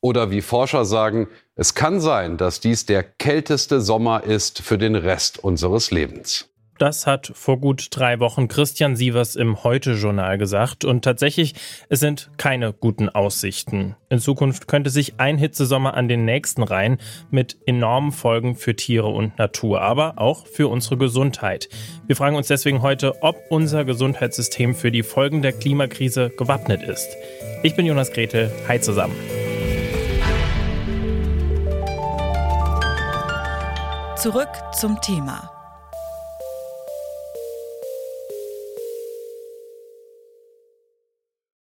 Oder 0.00 0.30
wie 0.30 0.40
Forscher 0.40 0.84
sagen, 0.84 1.28
es 1.56 1.74
kann 1.74 2.00
sein, 2.00 2.36
dass 2.36 2.60
dies 2.60 2.86
der 2.86 3.02
kälteste 3.02 3.80
Sommer 3.80 4.24
ist 4.24 4.62
für 4.62 4.78
den 4.78 4.94
Rest 4.94 5.38
unseres 5.38 5.90
Lebens. 5.90 6.50
Das 6.80 7.06
hat 7.06 7.30
vor 7.34 7.60
gut 7.60 7.88
drei 7.90 8.20
Wochen 8.20 8.48
Christian 8.48 8.96
Sievers 8.96 9.36
im 9.36 9.64
Heute-Journal 9.64 10.38
gesagt. 10.38 10.86
Und 10.86 11.04
tatsächlich, 11.04 11.54
es 11.90 12.00
sind 12.00 12.30
keine 12.38 12.72
guten 12.72 13.10
Aussichten. 13.10 13.96
In 14.08 14.18
Zukunft 14.18 14.66
könnte 14.66 14.88
sich 14.88 15.20
ein 15.20 15.36
Hitzesommer 15.36 15.92
an 15.92 16.08
den 16.08 16.24
nächsten 16.24 16.62
reihen 16.62 16.96
mit 17.30 17.58
enormen 17.66 18.12
Folgen 18.12 18.56
für 18.56 18.74
Tiere 18.74 19.08
und 19.08 19.36
Natur, 19.36 19.82
aber 19.82 20.14
auch 20.16 20.46
für 20.46 20.68
unsere 20.68 20.96
Gesundheit. 20.96 21.68
Wir 22.06 22.16
fragen 22.16 22.36
uns 22.36 22.48
deswegen 22.48 22.80
heute, 22.80 23.22
ob 23.22 23.36
unser 23.50 23.84
Gesundheitssystem 23.84 24.74
für 24.74 24.90
die 24.90 25.02
Folgen 25.02 25.42
der 25.42 25.52
Klimakrise 25.52 26.30
gewappnet 26.30 26.82
ist. 26.82 27.14
Ich 27.62 27.76
bin 27.76 27.84
Jonas 27.84 28.10
Gretel. 28.10 28.50
Hi 28.68 28.80
zusammen. 28.80 29.16
Zurück 34.20 34.50
zum 34.74 35.00
Thema. 35.00 35.59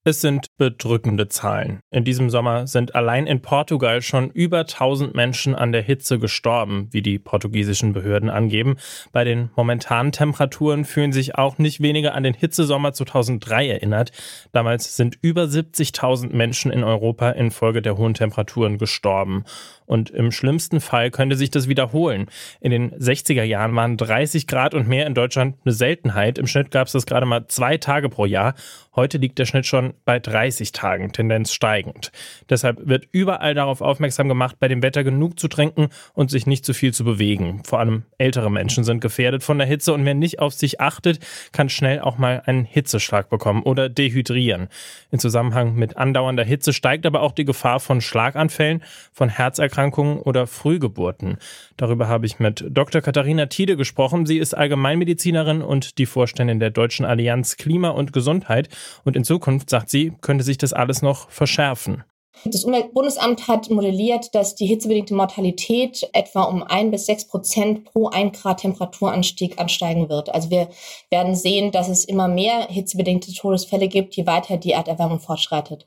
Es 0.10 0.22
sind 0.22 0.58
bedrückende 0.58 1.28
Zahlen. 1.28 1.82
In 1.92 2.04
diesem 2.04 2.32
Sommer 2.32 2.66
sind 2.66 2.96
allein 2.96 3.28
in 3.28 3.44
Portugal 3.44 4.02
schon 4.02 4.32
über 4.32 4.62
1000 4.62 5.14
Menschen 5.14 5.54
an 5.54 5.72
der 5.72 5.84
Hitze 5.84 6.18
gestorben, 6.18 6.88
wie 6.90 7.04
die 7.04 7.20
portugiesischen 7.20 7.94
Behörden 7.94 8.32
angeben. 8.32 8.78
Bei 9.12 9.24
den 9.24 9.52
momentanen 9.56 10.12
Temperaturen 10.12 10.84
fühlen 10.84 11.14
sich 11.14 11.36
auch 11.36 11.60
nicht 11.60 11.80
weniger 11.80 12.16
an 12.16 12.24
den 12.24 12.34
Hitzesommer 12.34 12.92
2003 12.92 13.70
erinnert. 13.70 14.12
Damals 14.52 14.96
sind 14.98 15.16
über 15.22 15.44
70.000 15.44 16.36
Menschen 16.36 16.72
in 16.72 16.84
Europa 16.84 17.30
infolge 17.30 17.84
der 17.84 17.96
hohen 17.96 18.16
Temperaturen 18.16 18.80
gestorben. 18.80 19.44
Und 19.86 20.10
im 20.10 20.32
schlimmsten 20.32 20.82
Fall 20.82 21.12
könnte 21.12 21.36
sich 21.36 21.52
das 21.52 21.68
wiederholen. 21.68 22.28
In 22.62 22.72
den 22.72 22.92
60er 22.96 23.44
Jahren 23.44 23.76
waren 23.76 23.98
30 23.98 24.48
Grad 24.48 24.74
und 24.74 24.88
mehr 24.88 25.06
in 25.06 25.14
Deutschland 25.14 25.58
eine 25.66 25.74
Seltenheit. 25.74 26.40
Im 26.40 26.48
Schnitt 26.48 26.72
gab 26.72 26.88
es 26.88 26.94
das 26.94 27.06
gerade 27.06 27.28
mal 27.28 27.48
zwei 27.48 27.78
Tage 27.78 28.10
pro 28.10 28.26
Jahr. 28.26 28.56
Heute 28.96 29.18
liegt 29.18 29.40
der 29.40 29.46
Schnitt 29.46 29.66
schon 29.66 29.94
bei 30.06 30.20
30 30.20 30.72
Tagen, 30.72 31.12
Tendenz 31.12 31.54
steigend. 31.54 32.12
Deshalb 32.50 32.88
wird 32.88 33.08
überall 33.12 33.54
darauf 33.54 33.82
aufmerksam 33.82 34.28
gemacht, 34.28 34.58
bei 34.60 34.68
dem 34.68 34.82
Wetter 34.82 35.04
genug 35.04 35.40
zu 35.40 35.48
trinken 35.48 35.90
und 36.14 36.32
sich 36.32 36.48
nicht 36.48 36.66
zu 36.66 36.74
viel 36.74 36.94
zu 36.94 37.04
bewegen. 37.04 37.62
Vor 37.66 37.80
allem 37.80 38.04
ältere 38.18 38.52
Menschen 38.52 38.84
sind 38.84 39.02
gefährdet 39.02 39.44
von 39.44 39.58
der 39.58 39.68
Hitze 39.68 39.94
und 39.94 40.06
wer 40.06 40.14
nicht 40.14 40.40
auf 40.40 40.54
sich 40.54 40.82
achtet, 40.82 41.20
kann 41.52 41.70
schnell 41.70 42.00
auch 42.00 42.18
mal 42.18 42.42
einen 42.46 42.66
Hitzeschlag 42.66 43.30
bekommen 43.30 43.64
oder 43.64 43.90
dehydrieren. 43.90 44.70
In 45.12 45.20
Zusammenhang 45.20 45.76
mit 45.76 45.98
andauernder 45.98 46.44
Hitze 46.44 46.74
steigt 46.74 47.06
aber 47.06 47.22
auch 47.22 47.32
die 47.32 47.46
Gefahr 47.46 47.80
von 47.80 48.02
Schlaganfällen, 48.02 48.84
von 49.12 49.30
Herzerkrankungen 49.30 50.20
oder 50.20 50.48
Frühgeburten. 50.48 51.38
Darüber 51.78 52.08
habe 52.08 52.26
ich 52.26 52.40
mit 52.40 52.66
Dr. 52.70 53.02
Katharina 53.02 53.46
Tiede 53.46 53.78
gesprochen. 53.78 54.26
Sie 54.26 54.38
ist 54.38 54.54
Allgemeinmedizinerin 54.54 55.62
und 55.62 55.98
die 55.98 56.06
Vorständin 56.06 56.60
der 56.60 56.72
Deutschen 56.72 57.06
Allianz 57.06 57.58
Klima 57.58 57.90
und 57.90 58.14
Gesundheit 58.14 58.70
und 59.04 59.16
in 59.16 59.24
Zukunft, 59.24 59.70
sagt 59.80 59.90
sie, 59.90 60.14
könnte 60.22 60.44
sich 60.44 60.58
das 60.58 60.74
alles 60.74 61.02
noch 61.02 61.30
verschärfen. 61.30 62.04
Das 62.46 62.64
Umweltbundesamt 62.64 63.48
hat 63.48 63.70
modelliert, 63.70 64.34
dass 64.34 64.56
die 64.56 64.66
hitzebedingte 64.66 65.14
Mortalität 65.14 66.08
etwa 66.14 66.44
um 66.44 66.64
ein 66.64 66.90
bis 66.90 67.06
sechs 67.06 67.28
Prozent 67.28 67.86
pro 67.86 68.08
ein 68.08 68.32
Grad 68.32 68.62
Temperaturanstieg 68.62 69.60
ansteigen 69.60 70.08
wird. 70.08 70.34
Also 70.34 70.50
wir 70.50 70.70
werden 71.10 71.36
sehen, 71.36 71.72
dass 71.72 71.90
es 71.90 72.06
immer 72.06 72.30
mehr 72.30 72.68
hitzebedingte 72.68 73.34
Todesfälle 73.34 73.90
gibt, 73.90 74.16
je 74.16 74.26
weiter 74.26 74.56
die 74.58 74.72
Erderwärmung 74.72 75.20
fortschreitet. 75.20 75.86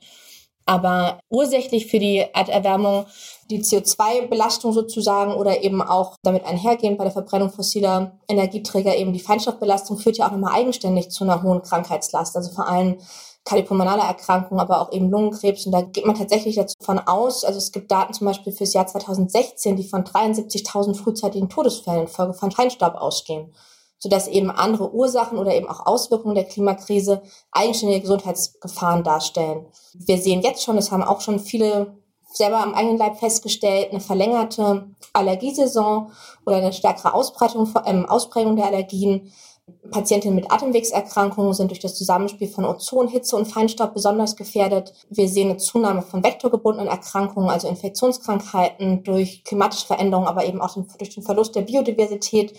Aber 0.65 1.19
ursächlich 1.29 1.87
für 1.87 1.99
die 1.99 2.19
Erderwärmung 2.19 3.05
die 3.49 3.61
CO2-Belastung 3.61 4.71
sozusagen 4.73 5.33
oder 5.33 5.63
eben 5.63 5.81
auch 5.81 6.15
damit 6.23 6.45
einhergehend 6.45 6.97
bei 6.97 7.03
der 7.03 7.13
Verbrennung 7.13 7.51
fossiler 7.51 8.17
Energieträger 8.29 8.95
eben 8.95 9.11
die 9.11 9.19
Feinstaubbelastung 9.19 9.97
führt 9.97 10.17
ja 10.17 10.27
auch 10.27 10.31
nochmal 10.31 10.53
eigenständig 10.53 11.09
zu 11.09 11.23
einer 11.23 11.43
hohen 11.43 11.61
Krankheitslast. 11.61 12.37
Also 12.37 12.51
vor 12.51 12.67
allem 12.67 12.97
kardiopulmonale 13.45 14.01
Erkrankungen, 14.01 14.61
aber 14.61 14.81
auch 14.81 14.91
eben 14.91 15.09
Lungenkrebs. 15.09 15.65
Und 15.65 15.71
da 15.73 15.81
geht 15.81 16.05
man 16.05 16.17
tatsächlich 16.17 16.55
davon 16.55 16.99
aus, 16.99 17.43
also 17.43 17.57
es 17.57 17.71
gibt 17.71 17.91
Daten 17.91 18.13
zum 18.13 18.27
Beispiel 18.27 18.53
fürs 18.53 18.73
Jahr 18.73 18.87
2016, 18.87 19.75
die 19.75 19.83
von 19.83 20.03
73.000 20.03 20.95
frühzeitigen 20.95 21.49
Todesfällen 21.49 22.03
infolge 22.03 22.33
von 22.33 22.51
Feinstaub 22.51 22.95
ausgehen 22.95 23.53
sodass 24.03 24.27
eben 24.27 24.51
andere 24.51 24.93
Ursachen 24.93 25.37
oder 25.37 25.55
eben 25.55 25.69
auch 25.69 25.85
Auswirkungen 25.85 26.35
der 26.35 26.43
Klimakrise 26.43 27.21
eigenständige 27.53 28.01
Gesundheitsgefahren 28.01 29.01
darstellen. 29.01 29.65
Wir 29.93 30.17
sehen 30.17 30.41
jetzt 30.41 30.61
schon, 30.61 30.75
das 30.75 30.91
haben 30.91 31.03
auch 31.03 31.21
schon 31.21 31.39
viele 31.39 31.95
selber 32.33 32.57
am 32.57 32.73
eigenen 32.73 32.97
Leib 32.97 33.17
festgestellt, 33.17 33.91
eine 33.91 34.01
verlängerte 34.01 34.89
Allergiesaison 35.13 36.11
oder 36.45 36.57
eine 36.57 36.73
stärkere 36.73 37.13
Ausbreitung, 37.13 37.73
ähm, 37.85 38.05
Ausprägung 38.05 38.57
der 38.57 38.65
Allergien. 38.65 39.31
Patientinnen 39.91 40.35
mit 40.35 40.51
Atemwegserkrankungen 40.51 41.53
sind 41.53 41.69
durch 41.69 41.79
das 41.79 41.95
Zusammenspiel 41.95 42.47
von 42.47 42.65
Ozon, 42.65 43.07
Hitze 43.07 43.35
und 43.35 43.45
Feinstaub 43.45 43.93
besonders 43.93 44.35
gefährdet. 44.35 44.93
Wir 45.09 45.29
sehen 45.29 45.49
eine 45.49 45.57
Zunahme 45.57 46.01
von 46.01 46.23
vektorgebundenen 46.23 46.89
Erkrankungen, 46.89 47.49
also 47.49 47.67
Infektionskrankheiten 47.67 49.03
durch 49.03 49.43
klimatische 49.43 49.85
Veränderungen, 49.85 50.27
aber 50.27 50.45
eben 50.45 50.61
auch 50.61 50.75
durch 50.97 51.13
den 51.13 51.23
Verlust 51.23 51.55
der 51.55 51.61
Biodiversität 51.61 52.53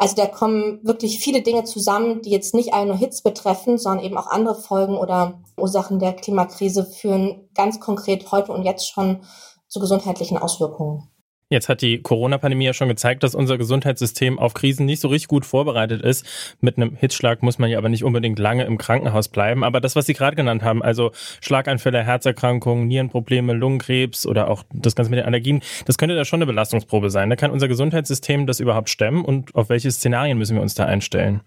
also 0.00 0.16
da 0.16 0.24
kommen 0.24 0.80
wirklich 0.82 1.18
viele 1.18 1.42
Dinge 1.42 1.64
zusammen, 1.64 2.22
die 2.22 2.30
jetzt 2.30 2.54
nicht 2.54 2.72
alle 2.72 2.86
nur 2.86 2.96
Hits 2.96 3.20
betreffen, 3.20 3.76
sondern 3.76 4.02
eben 4.02 4.16
auch 4.16 4.28
andere 4.28 4.54
Folgen 4.54 4.96
oder 4.96 5.42
Ursachen 5.58 5.98
der 5.98 6.14
Klimakrise 6.14 6.86
führen 6.86 7.50
ganz 7.54 7.80
konkret 7.80 8.32
heute 8.32 8.52
und 8.52 8.62
jetzt 8.62 8.90
schon 8.90 9.20
zu 9.68 9.78
gesundheitlichen 9.78 10.38
Auswirkungen. 10.38 11.09
Jetzt 11.52 11.68
hat 11.68 11.82
die 11.82 12.00
Corona-Pandemie 12.00 12.66
ja 12.66 12.72
schon 12.72 12.86
gezeigt, 12.86 13.24
dass 13.24 13.34
unser 13.34 13.58
Gesundheitssystem 13.58 14.38
auf 14.38 14.54
Krisen 14.54 14.86
nicht 14.86 15.00
so 15.00 15.08
richtig 15.08 15.26
gut 15.26 15.44
vorbereitet 15.44 16.00
ist. 16.00 16.24
Mit 16.60 16.76
einem 16.76 16.94
Hitzschlag 16.94 17.42
muss 17.42 17.58
man 17.58 17.68
ja 17.68 17.76
aber 17.76 17.88
nicht 17.88 18.04
unbedingt 18.04 18.38
lange 18.38 18.62
im 18.62 18.78
Krankenhaus 18.78 19.26
bleiben. 19.26 19.64
Aber 19.64 19.80
das, 19.80 19.96
was 19.96 20.06
Sie 20.06 20.14
gerade 20.14 20.36
genannt 20.36 20.62
haben, 20.62 20.80
also 20.80 21.10
Schlaganfälle, 21.40 22.04
Herzerkrankungen, 22.04 22.86
Nierenprobleme, 22.86 23.52
Lungenkrebs 23.52 24.26
oder 24.26 24.48
auch 24.48 24.62
das 24.72 24.94
Ganze 24.94 25.10
mit 25.10 25.18
den 25.18 25.26
Allergien, 25.26 25.60
das 25.86 25.98
könnte 25.98 26.14
da 26.14 26.24
schon 26.24 26.38
eine 26.38 26.46
Belastungsprobe 26.46 27.10
sein. 27.10 27.28
Da 27.28 27.34
kann 27.34 27.50
unser 27.50 27.66
Gesundheitssystem 27.66 28.46
das 28.46 28.60
überhaupt 28.60 28.88
stemmen 28.88 29.24
und 29.24 29.52
auf 29.56 29.70
welche 29.70 29.90
Szenarien 29.90 30.38
müssen 30.38 30.54
wir 30.54 30.62
uns 30.62 30.74
da 30.74 30.86
einstellen? 30.86 31.40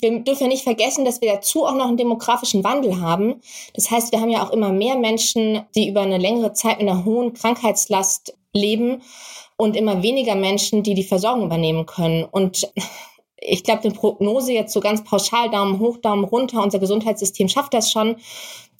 wir 0.00 0.18
dürfen 0.24 0.42
ja 0.42 0.48
nicht 0.48 0.64
vergessen, 0.64 1.04
dass 1.04 1.20
wir 1.20 1.32
dazu 1.32 1.64
auch 1.64 1.74
noch 1.76 1.86
einen 1.86 1.96
demografischen 1.96 2.64
Wandel 2.64 3.00
haben. 3.00 3.40
Das 3.74 3.92
heißt, 3.92 4.10
wir 4.10 4.20
haben 4.20 4.28
ja 4.28 4.44
auch 4.44 4.50
immer 4.50 4.72
mehr 4.72 4.98
Menschen, 4.98 5.62
die 5.76 5.88
über 5.88 6.00
eine 6.00 6.18
längere 6.18 6.52
Zeit 6.52 6.80
mit 6.80 6.88
einer 6.88 7.04
hohen 7.04 7.32
Krankheitslast 7.32 8.36
leben 8.52 9.02
und 9.56 9.76
immer 9.76 10.02
weniger 10.02 10.34
Menschen, 10.34 10.82
die 10.82 10.94
die 10.94 11.04
Versorgung 11.04 11.44
übernehmen 11.44 11.86
können. 11.86 12.24
Und 12.24 12.68
ich 13.36 13.62
glaube, 13.62 13.88
die 13.88 13.94
Prognose 13.94 14.52
jetzt 14.52 14.72
so 14.72 14.80
ganz 14.80 15.04
pauschal 15.04 15.50
Daumen 15.50 15.78
hoch, 15.78 15.98
Daumen 15.98 16.24
runter, 16.24 16.62
unser 16.62 16.78
Gesundheitssystem 16.78 17.48
schafft 17.48 17.74
das 17.74 17.92
schon, 17.92 18.16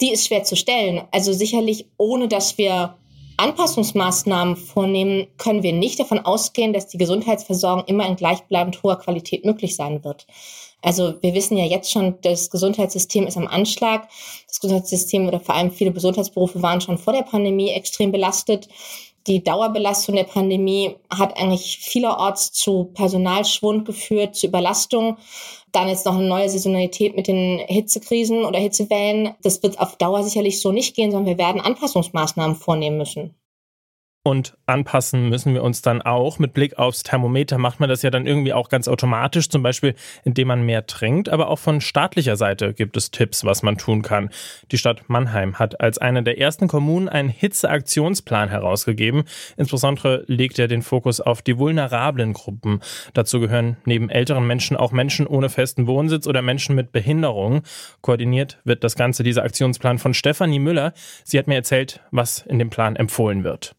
die 0.00 0.10
ist 0.10 0.26
schwer 0.26 0.44
zu 0.44 0.56
stellen. 0.56 1.02
Also 1.12 1.32
sicherlich, 1.32 1.86
ohne 1.98 2.28
dass 2.28 2.58
wir 2.58 2.96
Anpassungsmaßnahmen 3.36 4.56
vornehmen, 4.56 5.26
können 5.38 5.62
wir 5.62 5.72
nicht 5.72 5.98
davon 5.98 6.20
ausgehen, 6.20 6.72
dass 6.72 6.86
die 6.86 6.98
Gesundheitsversorgung 6.98 7.84
immer 7.86 8.06
in 8.06 8.16
gleichbleibend 8.16 8.82
hoher 8.82 8.98
Qualität 8.98 9.44
möglich 9.44 9.76
sein 9.76 10.04
wird. 10.04 10.26
Also 10.82 11.14
wir 11.22 11.34
wissen 11.34 11.56
ja 11.56 11.64
jetzt 11.64 11.90
schon, 11.90 12.16
das 12.20 12.50
Gesundheitssystem 12.50 13.26
ist 13.26 13.36
am 13.36 13.46
Anschlag. 13.46 14.08
Das 14.46 14.60
Gesundheitssystem 14.60 15.26
oder 15.26 15.40
vor 15.40 15.54
allem 15.54 15.70
viele 15.70 15.92
Gesundheitsberufe 15.92 16.62
waren 16.62 16.80
schon 16.80 16.98
vor 16.98 17.12
der 17.12 17.22
Pandemie 17.22 17.70
extrem 17.70 18.12
belastet 18.12 18.68
die 19.26 19.42
Dauerbelastung 19.42 20.16
der 20.16 20.24
Pandemie 20.24 20.96
hat 21.10 21.38
eigentlich 21.38 21.78
vielerorts 21.78 22.52
zu 22.52 22.90
Personalschwund 22.94 23.86
geführt, 23.86 24.36
zu 24.36 24.46
Überlastung. 24.46 25.16
Dann 25.72 25.88
jetzt 25.88 26.06
noch 26.06 26.14
eine 26.14 26.28
neue 26.28 26.48
Saisonalität 26.48 27.16
mit 27.16 27.26
den 27.26 27.58
Hitzekrisen 27.66 28.44
oder 28.44 28.58
Hitzewellen. 28.58 29.34
Das 29.42 29.62
wird 29.62 29.80
auf 29.80 29.96
Dauer 29.96 30.22
sicherlich 30.22 30.60
so 30.60 30.72
nicht 30.72 30.94
gehen, 30.94 31.10
sondern 31.10 31.26
wir 31.26 31.38
werden 31.38 31.60
Anpassungsmaßnahmen 31.60 32.56
vornehmen 32.56 32.98
müssen. 32.98 33.34
Und 34.26 34.56
anpassen 34.64 35.28
müssen 35.28 35.52
wir 35.52 35.62
uns 35.62 35.82
dann 35.82 36.00
auch. 36.00 36.38
Mit 36.38 36.54
Blick 36.54 36.78
aufs 36.78 37.02
Thermometer 37.02 37.58
macht 37.58 37.78
man 37.78 37.90
das 37.90 38.00
ja 38.00 38.08
dann 38.08 38.26
irgendwie 38.26 38.54
auch 38.54 38.70
ganz 38.70 38.88
automatisch, 38.88 39.50
zum 39.50 39.62
Beispiel 39.62 39.94
indem 40.24 40.48
man 40.48 40.64
mehr 40.64 40.86
trinkt. 40.86 41.28
Aber 41.28 41.48
auch 41.48 41.58
von 41.58 41.82
staatlicher 41.82 42.36
Seite 42.36 42.72
gibt 42.72 42.96
es 42.96 43.10
Tipps, 43.10 43.44
was 43.44 43.62
man 43.62 43.76
tun 43.76 44.00
kann. 44.00 44.30
Die 44.72 44.78
Stadt 44.78 45.10
Mannheim 45.10 45.58
hat 45.58 45.78
als 45.82 45.98
eine 45.98 46.22
der 46.22 46.38
ersten 46.38 46.68
Kommunen 46.68 47.10
einen 47.10 47.28
Hitzeaktionsplan 47.28 48.48
herausgegeben. 48.48 49.24
Insbesondere 49.58 50.24
legt 50.26 50.58
er 50.58 50.68
den 50.68 50.80
Fokus 50.80 51.20
auf 51.20 51.42
die 51.42 51.58
vulnerablen 51.58 52.32
Gruppen. 52.32 52.80
Dazu 53.12 53.40
gehören 53.40 53.76
neben 53.84 54.08
älteren 54.08 54.46
Menschen 54.46 54.78
auch 54.78 54.92
Menschen 54.92 55.26
ohne 55.26 55.50
festen 55.50 55.86
Wohnsitz 55.86 56.26
oder 56.26 56.40
Menschen 56.40 56.74
mit 56.74 56.92
Behinderung. 56.92 57.60
Koordiniert 58.00 58.58
wird 58.64 58.84
das 58.84 58.96
Ganze, 58.96 59.22
dieser 59.22 59.42
Aktionsplan 59.42 59.98
von 59.98 60.14
Stefanie 60.14 60.60
Müller. 60.60 60.94
Sie 61.24 61.38
hat 61.38 61.46
mir 61.46 61.56
erzählt, 61.56 62.00
was 62.10 62.38
in 62.38 62.58
dem 62.58 62.70
Plan 62.70 62.96
empfohlen 62.96 63.44
wird. 63.44 63.76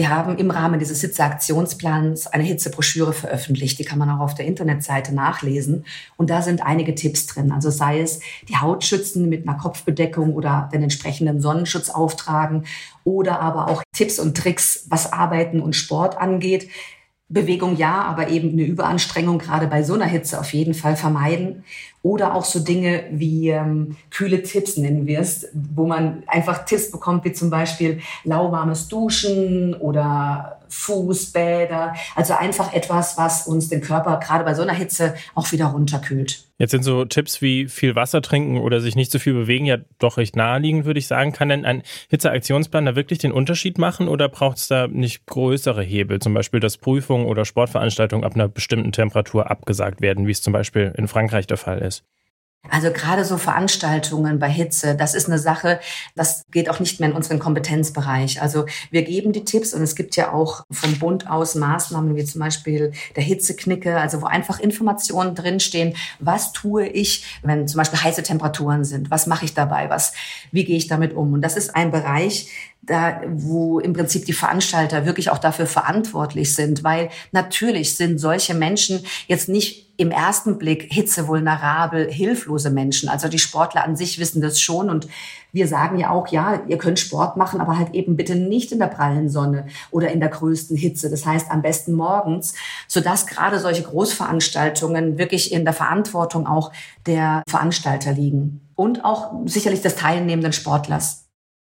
Wir 0.00 0.08
haben 0.08 0.38
im 0.38 0.50
Rahmen 0.50 0.78
dieses 0.78 1.02
Hitzeaktionsplans 1.02 2.26
eine 2.26 2.44
Hitzebroschüre 2.44 3.12
veröffentlicht. 3.12 3.78
Die 3.78 3.84
kann 3.84 3.98
man 3.98 4.08
auch 4.08 4.20
auf 4.20 4.34
der 4.34 4.46
Internetseite 4.46 5.14
nachlesen. 5.14 5.84
Und 6.16 6.30
da 6.30 6.40
sind 6.40 6.64
einige 6.64 6.94
Tipps 6.94 7.26
drin. 7.26 7.52
Also 7.52 7.68
sei 7.68 8.00
es 8.00 8.20
die 8.48 8.56
Haut 8.56 8.82
schützen 8.82 9.28
mit 9.28 9.46
einer 9.46 9.58
Kopfbedeckung 9.58 10.32
oder 10.32 10.70
den 10.72 10.82
entsprechenden 10.82 11.42
Sonnenschutz 11.42 11.90
auftragen 11.90 12.64
oder 13.04 13.40
aber 13.40 13.68
auch 13.68 13.82
Tipps 13.92 14.18
und 14.18 14.38
Tricks, 14.38 14.86
was 14.88 15.12
Arbeiten 15.12 15.60
und 15.60 15.76
Sport 15.76 16.16
angeht. 16.16 16.70
Bewegung 17.30 17.76
ja, 17.76 18.02
aber 18.02 18.28
eben 18.28 18.50
eine 18.50 18.64
Überanstrengung 18.64 19.38
gerade 19.38 19.68
bei 19.68 19.84
so 19.84 19.94
einer 19.94 20.06
Hitze 20.06 20.38
auf 20.38 20.52
jeden 20.52 20.74
Fall 20.74 20.96
vermeiden. 20.96 21.64
Oder 22.02 22.34
auch 22.34 22.44
so 22.44 22.60
Dinge 22.60 23.04
wie 23.12 23.50
ähm, 23.50 23.96
kühle 24.10 24.42
Tipps 24.42 24.76
nennen 24.76 25.06
wir 25.06 25.20
es, 25.20 25.48
wo 25.52 25.86
man 25.86 26.24
einfach 26.26 26.64
Tipps 26.64 26.90
bekommt, 26.90 27.24
wie 27.24 27.32
zum 27.32 27.48
Beispiel 27.50 28.00
lauwarmes 28.24 28.88
Duschen 28.88 29.74
oder 29.74 30.59
Fußbäder. 30.70 31.94
Also 32.14 32.34
einfach 32.34 32.72
etwas, 32.72 33.18
was 33.18 33.46
uns 33.46 33.68
den 33.68 33.80
Körper 33.80 34.18
gerade 34.18 34.44
bei 34.44 34.54
so 34.54 34.62
einer 34.62 34.72
Hitze 34.72 35.14
auch 35.34 35.52
wieder 35.52 35.66
runterkühlt. 35.66 36.44
Jetzt 36.58 36.72
sind 36.72 36.82
so 36.82 37.04
Tipps 37.06 37.40
wie 37.40 37.68
viel 37.68 37.94
Wasser 37.94 38.20
trinken 38.20 38.58
oder 38.58 38.80
sich 38.80 38.94
nicht 38.94 39.10
zu 39.10 39.18
so 39.18 39.22
viel 39.22 39.32
bewegen 39.32 39.64
ja 39.64 39.78
doch 39.98 40.18
recht 40.18 40.36
naheliegend, 40.36 40.84
würde 40.84 40.98
ich 40.98 41.06
sagen. 41.06 41.32
Kann 41.32 41.48
denn 41.48 41.64
ein 41.64 41.82
Hitzeaktionsplan 42.10 42.84
da 42.84 42.96
wirklich 42.96 43.18
den 43.18 43.32
Unterschied 43.32 43.78
machen 43.78 44.08
oder 44.08 44.28
braucht 44.28 44.58
es 44.58 44.68
da 44.68 44.86
nicht 44.86 45.26
größere 45.26 45.82
Hebel? 45.82 46.18
Zum 46.20 46.34
Beispiel, 46.34 46.60
dass 46.60 46.76
Prüfungen 46.76 47.26
oder 47.26 47.44
Sportveranstaltungen 47.44 48.24
ab 48.24 48.34
einer 48.34 48.48
bestimmten 48.48 48.92
Temperatur 48.92 49.50
abgesagt 49.50 50.02
werden, 50.02 50.26
wie 50.26 50.32
es 50.32 50.42
zum 50.42 50.52
Beispiel 50.52 50.92
in 50.96 51.08
Frankreich 51.08 51.46
der 51.46 51.56
Fall 51.56 51.78
ist? 51.78 52.04
Also 52.68 52.92
gerade 52.92 53.24
so 53.24 53.38
Veranstaltungen 53.38 54.38
bei 54.38 54.48
Hitze, 54.50 54.94
das 54.94 55.14
ist 55.14 55.28
eine 55.28 55.38
Sache, 55.38 55.80
das 56.14 56.44
geht 56.50 56.68
auch 56.68 56.78
nicht 56.78 57.00
mehr 57.00 57.08
in 57.08 57.16
unseren 57.16 57.38
Kompetenzbereich. 57.38 58.42
Also 58.42 58.66
wir 58.90 59.02
geben 59.02 59.32
die 59.32 59.46
Tipps 59.46 59.72
und 59.72 59.82
es 59.82 59.96
gibt 59.96 60.14
ja 60.16 60.32
auch 60.32 60.64
vom 60.70 60.98
Bund 60.98 61.30
aus 61.30 61.54
Maßnahmen 61.54 62.14
wie 62.16 62.24
zum 62.24 62.40
Beispiel 62.40 62.92
der 63.16 63.22
Hitzeknicke, 63.22 63.96
also 63.96 64.20
wo 64.20 64.26
einfach 64.26 64.60
Informationen 64.60 65.34
drinstehen, 65.34 65.96
was 66.18 66.52
tue 66.52 66.86
ich, 66.86 67.40
wenn 67.42 67.66
zum 67.66 67.78
Beispiel 67.78 68.02
heiße 68.02 68.22
Temperaturen 68.22 68.84
sind, 68.84 69.10
was 69.10 69.26
mache 69.26 69.46
ich 69.46 69.54
dabei, 69.54 69.88
was, 69.88 70.12
wie 70.52 70.64
gehe 70.64 70.76
ich 70.76 70.86
damit 70.86 71.14
um? 71.14 71.32
Und 71.32 71.40
das 71.40 71.56
ist 71.56 71.74
ein 71.74 71.90
Bereich, 71.90 72.50
da, 72.82 73.22
wo 73.26 73.78
im 73.78 73.92
Prinzip 73.94 74.24
die 74.26 74.32
Veranstalter 74.32 75.06
wirklich 75.06 75.30
auch 75.30 75.38
dafür 75.38 75.66
verantwortlich 75.66 76.54
sind, 76.54 76.84
weil 76.84 77.10
natürlich 77.32 77.96
sind 77.96 78.18
solche 78.18 78.54
Menschen 78.54 79.04
jetzt 79.28 79.48
nicht 79.48 79.89
im 80.00 80.10
ersten 80.10 80.56
Blick 80.56 80.90
hitzevulnerabel, 80.90 82.10
hilflose 82.10 82.70
Menschen. 82.70 83.10
Also 83.10 83.28
die 83.28 83.38
Sportler 83.38 83.84
an 83.84 83.96
sich 83.96 84.18
wissen 84.18 84.40
das 84.40 84.58
schon 84.58 84.88
und 84.88 85.06
wir 85.52 85.68
sagen 85.68 85.98
ja 85.98 86.08
auch, 86.08 86.28
ja, 86.28 86.62
ihr 86.68 86.78
könnt 86.78 86.98
Sport 86.98 87.36
machen, 87.36 87.60
aber 87.60 87.76
halt 87.76 87.92
eben 87.92 88.16
bitte 88.16 88.34
nicht 88.34 88.72
in 88.72 88.78
der 88.78 88.86
prallen 88.86 89.28
Sonne 89.28 89.66
oder 89.90 90.10
in 90.10 90.20
der 90.20 90.30
größten 90.30 90.74
Hitze. 90.74 91.10
Das 91.10 91.26
heißt 91.26 91.50
am 91.50 91.60
besten 91.60 91.92
morgens, 91.92 92.54
sodass 92.88 93.26
gerade 93.26 93.58
solche 93.58 93.82
Großveranstaltungen 93.82 95.18
wirklich 95.18 95.52
in 95.52 95.64
der 95.64 95.74
Verantwortung 95.74 96.46
auch 96.46 96.72
der 97.04 97.42
Veranstalter 97.46 98.12
liegen 98.12 98.62
und 98.76 99.04
auch 99.04 99.32
sicherlich 99.44 99.82
des 99.82 99.96
teilnehmenden 99.96 100.54
Sportlers. 100.54 101.29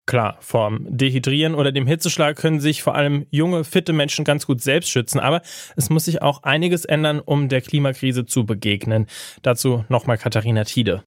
Klar, 0.04 0.36
vorm 0.40 0.84
Dehydrieren 0.88 1.54
oder 1.54 1.70
dem 1.70 1.86
Hitzeschlag 1.86 2.36
können 2.36 2.60
sich 2.60 2.82
vor 2.82 2.96
allem 2.96 3.26
junge, 3.30 3.62
fitte 3.62 3.92
Menschen 3.92 4.24
ganz 4.24 4.46
gut 4.46 4.60
selbst 4.60 4.90
schützen, 4.90 5.20
aber 5.20 5.42
es 5.76 5.90
muss 5.90 6.06
sich 6.06 6.22
auch 6.22 6.42
einiges 6.42 6.84
ändern, 6.84 7.20
um 7.20 7.48
der 7.48 7.60
Klimakrise 7.60 8.26
zu 8.26 8.44
begegnen. 8.44 9.06
Dazu 9.42 9.84
nochmal 9.88 10.18
Katharina 10.18 10.64
Tiede. 10.64 11.04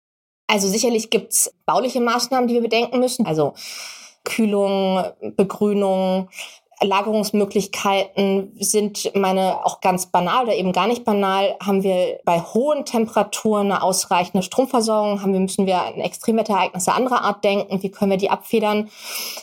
Also 0.47 0.69
sicherlich 0.69 1.09
gibt's 1.09 1.53
bauliche 1.65 1.99
Maßnahmen, 1.99 2.47
die 2.47 2.53
wir 2.53 2.61
bedenken 2.61 2.99
müssen. 2.99 3.25
Also 3.25 3.53
Kühlung, 4.23 5.03
Begrünung, 5.35 6.29
Lagerungsmöglichkeiten 6.81 8.51
sind 8.59 9.11
meine 9.15 9.65
auch 9.65 9.79
ganz 9.81 10.07
banal 10.07 10.43
oder 10.43 10.55
eben 10.55 10.73
gar 10.73 10.87
nicht 10.87 11.05
banal. 11.05 11.55
Haben 11.63 11.83
wir 11.83 12.19
bei 12.25 12.41
hohen 12.41 12.85
Temperaturen 12.85 13.71
eine 13.71 13.81
ausreichende 13.81 14.43
Stromversorgung? 14.43 15.21
Haben 15.21 15.33
wir, 15.33 15.39
müssen 15.39 15.65
wir 15.65 15.81
an 15.81 15.95
Extremwetterereignisse 15.95 16.91
anderer 16.91 17.21
Art 17.21 17.43
denken? 17.43 17.81
Wie 17.81 17.89
können 17.89 18.11
wir 18.11 18.17
die 18.17 18.29
abfedern? 18.29 18.89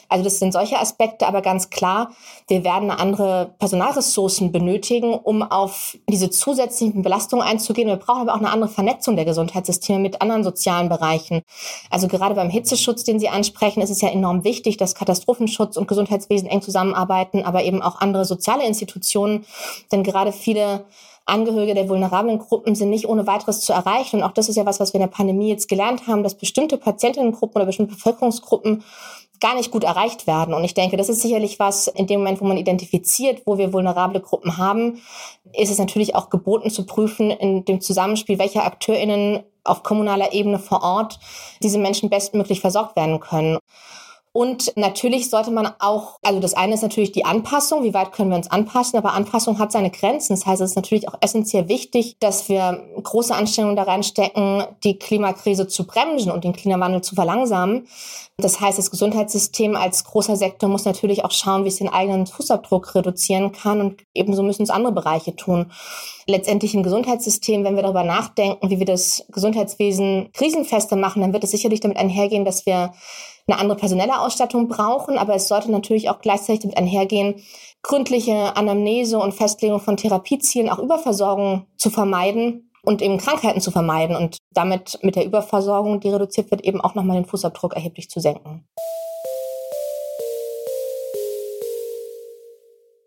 Also 0.08 0.24
das 0.24 0.38
sind 0.38 0.52
solche 0.52 0.78
Aspekte, 0.78 1.26
aber 1.26 1.40
ganz 1.40 1.70
klar, 1.70 2.10
wir 2.48 2.64
werden 2.64 2.90
andere 2.90 3.54
Personalressourcen 3.58 4.52
benötigen, 4.52 5.14
um 5.14 5.42
auf 5.42 5.96
diese 6.08 6.28
zusätzlichen 6.28 7.02
Belastungen 7.02 7.46
einzugehen. 7.46 7.88
Wir 7.88 7.96
brauchen 7.96 8.22
aber 8.22 8.34
auch 8.34 8.40
eine 8.40 8.50
andere 8.50 8.70
Vernetzung 8.70 9.16
der 9.16 9.24
Gesundheitssysteme 9.24 9.98
mit 9.98 10.20
anderen 10.20 10.44
sozialen 10.44 10.90
Bereichen. 10.90 11.40
Also 11.88 12.08
gerade 12.08 12.34
beim 12.34 12.50
Hitzeschutz, 12.50 13.04
den 13.04 13.18
Sie 13.18 13.30
ansprechen, 13.30 13.80
ist 13.80 13.90
es 13.90 14.02
ja 14.02 14.08
enorm 14.08 14.44
wichtig, 14.44 14.76
dass 14.76 14.94
Katastrophenschutz 14.94 15.78
und 15.78 15.88
Gesundheitswesen 15.88 16.48
eng 16.48 16.60
zusammenarbeiten 16.60 17.21
arbeiten, 17.22 17.42
aber 17.44 17.62
eben 17.64 17.82
auch 17.82 18.00
andere 18.00 18.24
soziale 18.24 18.66
Institutionen. 18.66 19.44
Denn 19.90 20.02
gerade 20.02 20.32
viele 20.32 20.84
Angehörige 21.24 21.74
der 21.74 21.88
vulnerablen 21.88 22.38
Gruppen 22.38 22.74
sind 22.74 22.90
nicht 22.90 23.08
ohne 23.08 23.26
weiteres 23.26 23.60
zu 23.60 23.72
erreichen. 23.72 24.16
Und 24.16 24.22
auch 24.24 24.32
das 24.32 24.48
ist 24.48 24.56
ja 24.56 24.66
was, 24.66 24.80
was 24.80 24.92
wir 24.92 25.00
in 25.00 25.06
der 25.06 25.16
Pandemie 25.16 25.50
jetzt 25.50 25.68
gelernt 25.68 26.08
haben, 26.08 26.24
dass 26.24 26.34
bestimmte 26.34 26.76
Patientinnengruppen 26.76 27.56
oder 27.56 27.66
bestimmte 27.66 27.94
Bevölkerungsgruppen 27.94 28.82
gar 29.40 29.54
nicht 29.54 29.70
gut 29.70 29.84
erreicht 29.84 30.26
werden. 30.26 30.54
Und 30.54 30.64
ich 30.64 30.74
denke, 30.74 30.96
das 30.96 31.08
ist 31.08 31.22
sicherlich 31.22 31.58
was, 31.58 31.88
in 31.88 32.06
dem 32.06 32.20
Moment, 32.20 32.40
wo 32.40 32.44
man 32.44 32.56
identifiziert, 32.56 33.42
wo 33.44 33.58
wir 33.58 33.72
vulnerable 33.72 34.20
Gruppen 34.20 34.56
haben, 34.56 35.00
ist 35.52 35.70
es 35.70 35.78
natürlich 35.78 36.14
auch 36.14 36.28
geboten 36.30 36.70
zu 36.70 36.86
prüfen 36.86 37.30
in 37.30 37.64
dem 37.64 37.80
Zusammenspiel, 37.80 38.38
welche 38.38 38.62
AkteurInnen 38.62 39.42
auf 39.64 39.82
kommunaler 39.84 40.32
Ebene 40.32 40.58
vor 40.58 40.82
Ort 40.82 41.20
diese 41.62 41.78
Menschen 41.78 42.10
bestmöglich 42.10 42.60
versorgt 42.60 42.96
werden 42.96 43.20
können. 43.20 43.58
Und 44.34 44.72
natürlich 44.76 45.28
sollte 45.28 45.50
man 45.50 45.68
auch, 45.78 46.18
also 46.22 46.40
das 46.40 46.54
eine 46.54 46.72
ist 46.72 46.82
natürlich 46.82 47.12
die 47.12 47.26
Anpassung, 47.26 47.84
wie 47.84 47.92
weit 47.92 48.12
können 48.12 48.30
wir 48.30 48.36
uns 48.36 48.50
anpassen, 48.50 48.98
aber 48.98 49.12
Anpassung 49.12 49.58
hat 49.58 49.72
seine 49.72 49.90
Grenzen. 49.90 50.32
Das 50.32 50.46
heißt, 50.46 50.62
es 50.62 50.70
ist 50.70 50.76
natürlich 50.76 51.06
auch 51.08 51.18
essentiell 51.20 51.68
wichtig, 51.68 52.16
dass 52.18 52.48
wir 52.48 52.82
große 53.02 53.34
Anstrengungen 53.34 53.76
da 53.76 53.82
reinstecken, 53.82 54.64
die 54.84 54.98
Klimakrise 54.98 55.68
zu 55.68 55.86
bremsen 55.86 56.32
und 56.32 56.44
den 56.44 56.54
Klimawandel 56.54 57.02
zu 57.02 57.14
verlangsamen. 57.14 57.86
Das 58.38 58.58
heißt, 58.58 58.78
das 58.78 58.90
Gesundheitssystem 58.90 59.76
als 59.76 60.04
großer 60.04 60.36
Sektor 60.36 60.70
muss 60.70 60.86
natürlich 60.86 61.26
auch 61.26 61.30
schauen, 61.30 61.64
wie 61.64 61.68
es 61.68 61.76
den 61.76 61.90
eigenen 61.90 62.26
Fußabdruck 62.26 62.94
reduzieren 62.94 63.52
kann 63.52 63.82
und 63.82 64.02
ebenso 64.14 64.42
müssen 64.42 64.62
es 64.62 64.70
andere 64.70 64.94
Bereiche 64.94 65.36
tun. 65.36 65.70
Letztendlich 66.26 66.74
im 66.74 66.82
Gesundheitssystem, 66.82 67.64
wenn 67.64 67.76
wir 67.76 67.82
darüber 67.82 68.04
nachdenken, 68.04 68.70
wie 68.70 68.78
wir 68.78 68.86
das 68.86 69.26
Gesundheitswesen 69.30 70.30
krisenfester 70.32 70.96
machen, 70.96 71.20
dann 71.20 71.34
wird 71.34 71.44
es 71.44 71.50
sicherlich 71.50 71.80
damit 71.80 71.98
einhergehen, 71.98 72.46
dass 72.46 72.64
wir 72.64 72.92
eine 73.46 73.58
andere 73.58 73.78
personelle 73.78 74.20
Ausstattung 74.20 74.68
brauchen, 74.68 75.18
aber 75.18 75.34
es 75.34 75.48
sollte 75.48 75.70
natürlich 75.70 76.10
auch 76.10 76.20
gleichzeitig 76.20 76.60
damit 76.62 76.76
einhergehen, 76.76 77.42
gründliche 77.82 78.56
Anamnese 78.56 79.18
und 79.18 79.32
Festlegung 79.32 79.80
von 79.80 79.96
Therapiezielen, 79.96 80.70
auch 80.70 80.78
Überversorgung 80.78 81.66
zu 81.76 81.90
vermeiden 81.90 82.70
und 82.84 83.02
eben 83.02 83.18
Krankheiten 83.18 83.60
zu 83.60 83.70
vermeiden 83.70 84.16
und 84.16 84.38
damit 84.52 84.98
mit 85.02 85.16
der 85.16 85.24
Überversorgung, 85.24 86.00
die 86.00 86.10
reduziert 86.10 86.50
wird, 86.50 86.62
eben 86.62 86.80
auch 86.80 86.94
nochmal 86.94 87.16
den 87.16 87.26
Fußabdruck 87.26 87.74
erheblich 87.74 88.10
zu 88.10 88.20
senken. 88.20 88.66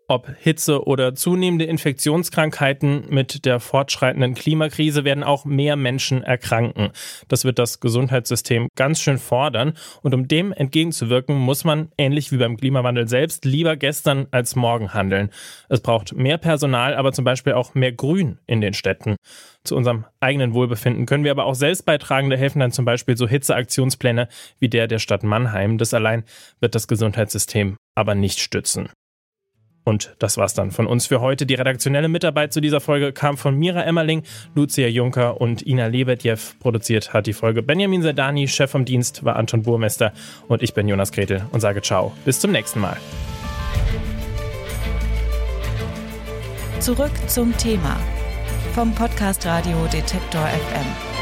Ob 0.08 0.30
Hitze 0.38 0.86
oder 0.86 1.16
zunehmende 1.16 1.64
Infektionskrankheiten 1.64 3.06
mit 3.08 3.44
der 3.44 3.58
fortschreitenden 3.58 4.34
Klimakrise 4.34 5.02
werden 5.02 5.24
auch 5.24 5.44
mehr 5.44 5.74
Menschen 5.74 6.22
erkranken. 6.22 6.90
Das 7.26 7.44
wird 7.44 7.58
das 7.58 7.80
Gesundheitssystem 7.80 8.68
ganz 8.76 9.00
schön 9.00 9.18
fordern. 9.18 9.72
Und 10.02 10.14
um 10.14 10.28
dem 10.28 10.52
entgegenzuwirken, 10.52 11.34
muss 11.34 11.64
man, 11.64 11.90
ähnlich 11.98 12.30
wie 12.30 12.36
beim 12.36 12.56
Klimawandel 12.56 13.08
selbst, 13.08 13.44
lieber 13.44 13.76
gestern 13.76 14.28
als 14.30 14.54
morgen 14.54 14.94
handeln. 14.94 15.30
Es 15.68 15.80
braucht 15.80 16.14
mehr 16.14 16.38
Personal, 16.38 16.94
aber 16.94 17.12
zum 17.12 17.24
Beispiel 17.24 17.54
auch 17.54 17.74
mehr 17.74 17.90
Grün 17.90 18.38
in 18.46 18.60
den 18.60 18.74
Städten. 18.74 19.16
Zu 19.64 19.74
unserem 19.74 20.04
eigenen 20.20 20.54
Wohlbefinden 20.54 21.06
können 21.06 21.24
wir 21.24 21.32
aber 21.32 21.46
auch 21.46 21.56
selbst 21.56 21.84
beitragen. 21.84 22.30
Da 22.30 22.36
helfen 22.36 22.60
dann 22.60 22.70
zum 22.70 22.84
Beispiel 22.84 23.16
so 23.16 23.26
Hitzeaktionspläne 23.26 24.28
wie 24.60 24.68
der 24.68 24.86
der 24.86 25.00
Stadt 25.00 25.24
Mannheim. 25.24 25.78
Das 25.78 25.92
allein 25.92 26.22
wird 26.60 26.76
das 26.76 26.86
Gesundheitssystem 26.86 27.76
aber 27.96 28.14
nicht 28.14 28.38
stützen. 28.38 28.88
Und 29.88 30.16
das 30.18 30.36
war's 30.36 30.52
dann 30.52 30.72
von 30.72 30.88
uns 30.88 31.06
für 31.06 31.20
heute. 31.20 31.46
Die 31.46 31.54
redaktionelle 31.54 32.08
Mitarbeit 32.08 32.52
zu 32.52 32.60
dieser 32.60 32.80
Folge 32.80 33.12
kam 33.12 33.36
von 33.36 33.56
Mira 33.56 33.84
Emmerling, 33.84 34.24
Lucia 34.56 34.88
Juncker 34.88 35.40
und 35.40 35.64
Ina 35.64 35.86
Lebedjew. 35.86 36.38
Produziert 36.58 37.14
hat 37.14 37.28
die 37.28 37.32
Folge 37.32 37.62
Benjamin 37.62 38.02
Sedani, 38.02 38.48
Chef 38.48 38.68
vom 38.68 38.84
Dienst 38.84 39.24
war 39.24 39.36
Anton 39.36 39.62
Burmester 39.62 40.12
und 40.48 40.60
ich 40.64 40.74
bin 40.74 40.88
Jonas 40.88 41.12
Gretel 41.12 41.46
und 41.52 41.60
sage 41.60 41.82
ciao. 41.82 42.12
Bis 42.24 42.40
zum 42.40 42.50
nächsten 42.50 42.80
Mal. 42.80 42.96
Zurück 46.80 47.12
zum 47.28 47.56
Thema 47.56 47.96
vom 48.74 48.92
Podcast 48.92 49.46
Radio 49.46 49.86
Detektor 49.92 50.46
FM. 50.46 51.15